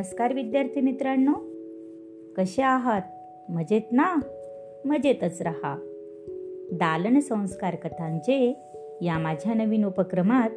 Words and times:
नमस्कार 0.00 0.32
विद्यार्थी 0.32 0.80
मित्रांनो. 0.80 1.32
कसे 2.36 2.62
आहात? 2.62 3.02
मजेत 3.48 3.80
ना? 3.92 4.20
मजेतच 4.84 5.42
रहा. 5.42 5.76
दालन 6.72 7.20
संस्कार 7.20 7.74
कथांचे 7.74 8.56
या 9.02 9.18
माझ्या 9.18 9.54
नवीन 9.54 9.84
उपक्रमात 9.84 10.50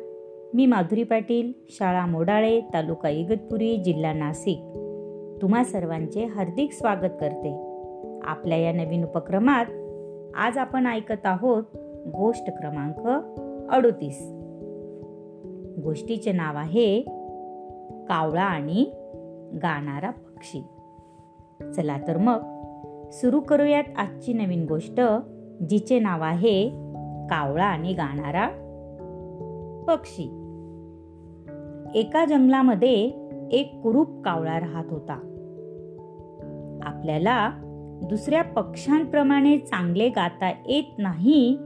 मी 0.53 0.66
माधुरी 0.66 1.03
पाटील 1.03 1.52
शाळा 1.70 2.05
मोडाळे 2.05 2.61
तालुका 2.61 3.09
इगतपुरी 3.09 3.77
जिल्हा 3.77 4.13
नाशिक 4.13 4.57
तुम्हा 5.41 5.63
सर्वांचे 5.63 6.25
हार्दिक 6.25 6.71
स्वागत 6.71 7.13
करते. 7.21 7.59
आपल्या 8.23 8.57
या 8.57 8.71
नवीन 8.71 9.03
उपक्रमात 9.03 9.66
आज 10.35 10.57
आपण 10.57 10.85
ऐकत 10.85 11.25
आहोत 11.25 11.63
गोष्ट 12.07 12.45
क्रमांक 12.48 13.07
अडोतीस. 13.71 14.20
गोष्टीचे 15.84 16.31
नाव 16.31 16.57
आहे 16.57 17.02
कावळा 18.09 18.44
आणि 18.44 18.91
गाणारा 19.53 20.09
पक्षी. 20.09 20.63
चला 21.75 21.98
तर 22.07 22.17
मग 22.17 22.39
सुरू 23.12 23.39
करूयात 23.39 23.84
आजची 23.98 24.34
नवीन 24.34 24.66
गोष्ट 24.66 25.02
जिचे 25.70 25.99
नाव 25.99 26.21
आहे 26.21 26.70
कावळा 27.29 27.66
आणि 27.66 27.93
गाणारा 27.93 28.49
पक्षी. 29.88 30.23
एका 31.95 32.26
जंगलामध्ये 32.26 33.12
एक 33.52 33.79
कुरूप 33.84 34.23
कावळा 34.23 34.59
राहत 34.59 34.85
होता. 34.89 35.13
आपल्याला 36.84 37.51
दुसऱ्या 38.09 38.41
पक्ष्यांप्रमाणे 38.41 39.57
चांगले 39.57 40.09
गाता 40.09 40.49
येत 40.49 40.99
नाही 40.99 41.57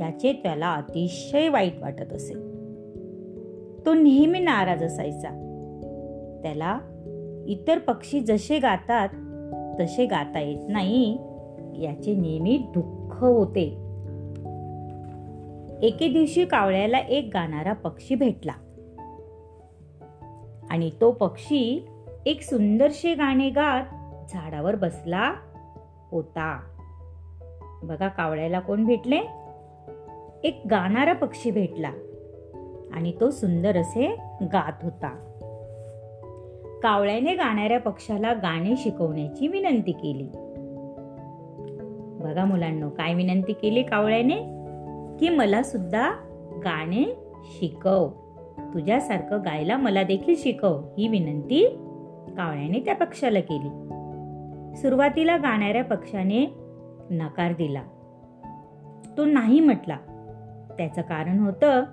याचे 0.00 0.32
त्याला 0.32 0.74
अतिशय 0.74 1.48
वाईट 1.48 1.72
वाटत 1.80 2.12
असे. 2.12 2.34
तो 3.86 3.94
नेहमी 3.94 4.38
नाराज 4.38 4.82
असायचा. 4.82 5.28
त्याला 6.42 6.78
इतर 7.48 7.78
पक्षी 7.78 8.20
जसे 8.20 8.58
गातात 8.58 9.08
तसे 9.80 10.06
गाता 10.06 10.40
येत 10.40 10.68
नाही 10.68 11.18
याचे 11.74 12.14
नेहमी 12.14 12.66
दुःख 12.76 13.24
होते. 13.24 13.86
एके 15.82 16.08
दिवशी 16.08 16.44
कावळ्याला 16.44 16.98
एक 16.98 17.30
गाणारा 17.34 17.72
पक्षी 17.72 18.14
भेटला. 18.14 18.52
आणि 20.70 20.90
तो 21.00 21.12
पक्षी 21.12 21.88
एक 22.26 22.42
सुंदरशे 22.42 23.14
गाणे 23.14 23.50
गात 23.50 23.84
झाडावर 24.32 24.74
बसला 24.74 25.34
होता. 26.10 26.60
बघा 27.82 28.08
कावळ्याला 28.08 28.60
कोण 28.60 28.84
भेटले? 28.84 29.18
एक 30.44 30.62
गाणारा 30.70 31.12
पक्षी 31.12 31.50
भेटला 31.50 31.90
आणि 32.92 33.12
तो 33.20 33.30
सुंदर 33.30 33.76
असे 33.76 34.16
गात 34.52 34.72
होता. 34.82 35.35
कावळ्याने 36.82 37.34
गाणाऱ्या 37.34 37.80
पक्षाला 37.80 38.32
गाणे 38.32 38.74
शिकवण्याची 38.76 39.48
विनंती 39.48 39.92
केली. 39.92 40.28
बघा 42.22 42.44
मुलांना 42.44 42.88
काय 42.88 43.14
विनंती 43.14 43.52
केली 43.52 43.82
कावळ्याने? 43.82 44.56
की 45.20 45.28
मला 45.28 45.62
सुद्धा 45.62 46.10
गाणे 46.64 47.16
शिकव. 47.44 48.08
तुझ्यासारखं 48.74 49.40
गायला 49.44 49.76
मला 49.76 50.02
देखील 50.02 50.34
शिकव 50.38 50.80
ही 50.98 51.08
विनंती 51.08 51.66
कावळ्याने 52.36 52.80
त्या 52.80 52.94
पक्षाला 52.94 53.40
केली. 53.40 53.68
सुरुवातीला 54.76 55.36
गाणाऱ्या 55.36 55.84
पक्षाने 55.84 56.54
नकार 57.10 57.52
दिला. 57.52 57.82
तो 59.16 59.24
नाही 59.24 59.60
म्हटला. 59.60 59.96
त्याचं 60.78 61.02
कारण 61.02 61.38
होतं 61.38 61.84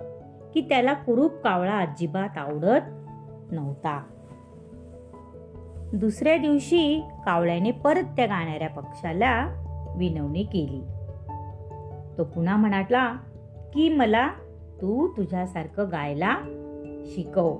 की 0.53 0.61
त्याला 0.61 0.93
कुरूप 0.93 1.31
कावळा 1.31 1.77
अजिबात 1.77 2.37
आवडत 2.37 2.81
नव्हता. 3.51 4.03
दुसऱ्या 5.93 6.37
दिवशी 6.37 7.03
कावळ्याने 7.25 7.71
परत 7.71 8.03
त्या 8.03 8.25
गाणाऱ्या 8.25 8.69
पक्षाला 8.69 9.47
विनवणी 9.97 10.43
केली. 10.43 10.81
तो 12.17 12.23
पुन्हा 12.23 12.55
म्हणाला 12.55 13.13
की 13.73 13.89
मला 13.89 14.27
तू 14.81 15.07
तुझ्यासारखं 15.07 15.91
गायला 15.91 16.35
शिकव. 17.05 17.57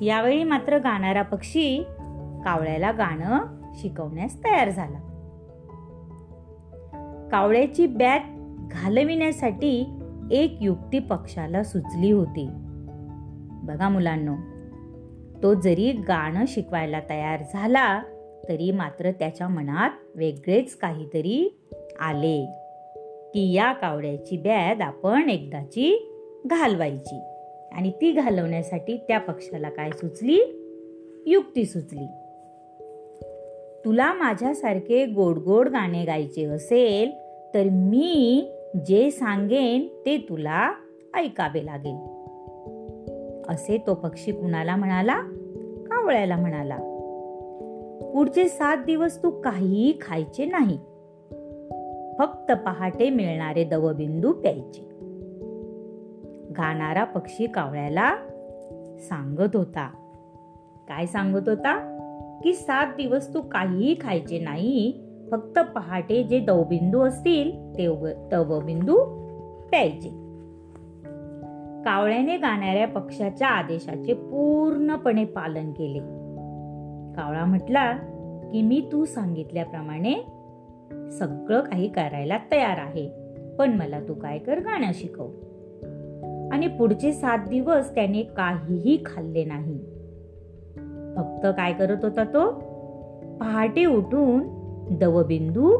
यावेळी 0.00 0.44
मात्र 0.44 0.78
गाणारा 0.78 1.22
पक्षी 1.22 1.84
कावळ्याला 2.44 2.92
गाणं 2.92 3.38
शिकवण्यास 3.74 4.44
तयार 4.44 4.70
झाला. 4.70 4.98
कावळ्याची 7.32 7.86
बॅग 7.86 8.20
घालविण्यासाठी 8.70 9.98
एक 10.30 10.58
युक्ती 10.60 10.98
पक्षाला 10.98 11.64
सुचली 11.64 12.10
होती. 12.10 12.48
बघा 13.62 13.88
मुलांनो 13.88 14.34
तो 15.42 15.54
जरी 15.54 15.92
गाणं 15.92 16.44
शिकवायला 16.48 17.00
तयार 17.10 17.42
झाला 17.52 18.02
तरी 18.48 18.70
मात्र 18.70 19.10
त्याच्या 19.10 19.48
मनात 19.48 19.90
वेगळेच 20.14 20.76
काहीतरी 20.76 21.58
आले 22.00 22.46
की 23.34 23.52
या 23.52 23.72
कावड्याची 23.72 24.36
बॅद 24.36 24.80
आपण 24.80 25.30
एकदाची 25.30 26.12
घालवायची. 26.46 27.20
आणि 27.72 27.90
ती 27.90 28.12
घालवण्यासाठी 28.12 28.96
त्या 28.96 29.18
पक्षाला 29.18 29.68
काय 29.68 29.90
सुचली? 29.90 30.40
युक्ती 31.26 31.64
सुचली. 31.64 32.06
तुला 33.84 34.12
माझ्यासारखे 34.12 35.06
गोड 35.06 35.38
गोड 35.38 35.68
गाणे 35.68 36.04
गायचे 36.04 36.44
असेल 36.44 37.10
तर 37.54 37.62
मी 37.62 38.48
जे 38.86 39.10
सांगेन 39.10 39.86
ते 40.06 40.16
तुला 40.16 40.72
ऐकावे 41.14 41.66
लागेल. 41.66 42.15
असे 43.48 43.84
तो 43.86 43.94
पक्षी 43.94 44.32
कुणाला 44.32 44.76
म्हणाला? 44.76 45.20
कावळ्याला 45.86 46.36
म्हणाला. 46.36 46.76
पुढचे 48.14 48.48
सात 48.48 48.76
दिवस 48.76 49.22
तू 49.22 49.30
काहीही 49.30 49.98
खायचे 50.00 50.44
नाही. 50.44 50.78
फक्त 52.18 52.52
पहाटे 52.52 53.10
मिळणारे 53.10 53.64
दवबिंदू 53.64 54.32
प्यायचे. 54.32 54.88
गाणारा 56.50 57.04
पक्षी 57.04 57.46
कावळ्याला 57.46 58.16
सांगत 58.98 59.56
होता. 59.56 59.90
काय 60.88 61.06
सांगत 61.06 61.48
होता? 61.48 61.92
की 62.44 62.54
सात 62.54 62.86
दिवस 62.86 63.34
तू 63.34 63.40
काहीही 63.40 63.96
खायचे 64.00 64.38
नाही 64.38 65.02
फक्त 65.30 65.58
पहाटे 65.58 66.22
जे 66.22 66.40
दवबिंदू 66.40 67.00
असतील 67.00 67.50
ते 67.78 67.86
दवबिंदू 68.30 68.96
प्यायचे. 69.70 70.25
कावळ्याने 71.86 72.36
गाणाऱ्या 72.36 72.88
पक्षाच्या 72.88 73.48
आदेशाचे 73.48 74.12
पूर्णपणे 74.12 75.24
पालन 75.24 75.72
केले. 75.72 75.98
कावळा 77.16 77.44
म्हटला 77.44 77.92
की 78.52 78.62
मी 78.62 78.88
तू 78.92 79.04
सांगितल्याप्रमाणे 79.04 80.14
सगळं 81.10 81.60
काही 81.60 81.88
करायला 81.88 82.38
तयार 82.52 82.78
आहे 82.78 83.10
पण 83.58 83.72
मला 83.72 84.00
तू 84.00 84.14
काय 84.14 84.38
कर 84.38 84.58
गाणं 84.58 84.90
शिकव. 84.94 85.26
आणि 86.52 86.66
पुढचे 86.66 87.12
सात 87.12 87.38
दिवस 87.48 87.94
त्याने 87.94 88.22
काहीही 88.22 89.02
खाल्ले 89.06 89.44
नाही. 89.44 89.78
फक्त 91.16 91.46
काय 91.56 91.72
करत 91.72 91.98
होता 92.02 92.24
तो? 92.24 92.50
पहाटे 93.40 93.84
उठून 93.84 94.42
दवबिंदू 94.98 95.76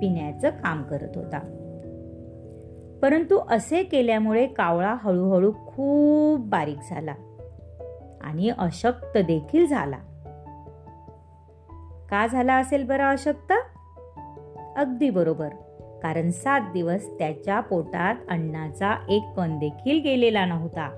पिण्याचं 0.00 0.50
काम 0.50 0.82
करत 0.82 1.16
होता. 1.16 1.63
परंतु 3.02 3.38
असे 3.48 3.82
केल्यामुळे 3.82 4.46
कावळा 4.46 4.94
हळूहळू 5.00 5.52
खूप 5.52 6.40
बारीक 6.40 6.76
झाला 6.90 7.14
आणि 8.20 8.50
अशक्त 8.58 9.18
देखील 9.18 9.66
झाला. 9.66 9.96
का 12.10 12.26
झाला 12.26 12.54
असेल 12.54 12.84
बरं 12.84 13.04
अशक्त? 13.04 13.52
अगदी 14.76 15.10
बरोबर 15.10 15.48
कारण 16.02 16.30
सात 16.30 16.60
दिवस 16.72 17.18
त्याच्या 17.18 17.60
पोटात 17.60 18.14
अन्नाचा 18.28 19.06
एक 19.08 19.24
कण 19.36 19.58
देखील 19.58 20.02
गेलेला 20.02 20.46
नव्हता 20.46 20.90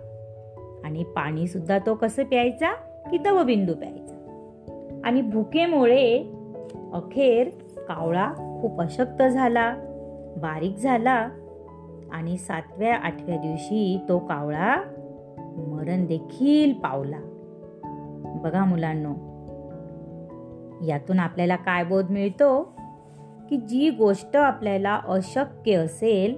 आणि 0.85 1.05
पाणी 1.05 1.47
सुद्धा 1.47 1.79
तो 1.87 1.95
कसं 1.95 2.25
प्यायचा? 2.25 2.73
की 3.11 3.19
दवबिंदू 3.19 3.75
प्यायचा. 3.75 4.13
आणि 5.05 5.23
भुकेमुळे 5.23 6.33
अखेर 6.93 7.49
कावळा 7.77 8.59
खूप 8.61 8.81
अशक्त 8.81 9.23
झाला 9.23 9.75
बारीक 10.37 10.77
झाला 10.77 11.29
आणि 12.13 12.39
सातव्या 12.39 12.97
आठव्या 12.97 13.37
दिवशी 13.37 14.01
तो 14.09 14.19
कावळा 14.19 14.77
मरण 15.69 16.07
देखील 16.07 16.73
पावला. 16.73 17.19
बघा 18.43 18.65
मुलांनो 18.65 19.15
यातून 20.87 21.21
आपल्याला 21.21 21.57
काय 21.57 21.85
बोध 21.85 22.11
मिळतो? 22.11 22.77
की 23.51 23.57
जी 23.57 23.91
गोष्ट 23.91 24.37
आपल्याला 24.37 25.01
अशक्य 25.09 25.75
असेल 25.75 26.37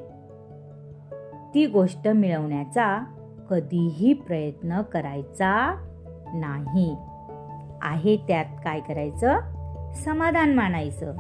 ती 1.55 1.67
गोष्ट 1.67 2.09
मिळवण्याचा 2.09 3.05
कधीही 3.51 4.13
प्रयत्न 4.13 4.83
करायचा 4.83 5.77
नाही. 6.35 6.97
आहे 7.83 8.17
त्यात 8.17 8.45
काय 8.65 8.81
करायचं? 8.81 9.39
समाधान 9.95 10.55
मानायचं. 10.55 11.13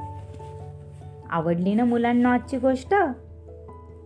आवडली 1.30 1.74
ना 1.74 1.84
मुलांना 1.84 2.32
आजची 2.32 2.58
गोष्ट? 2.58 2.94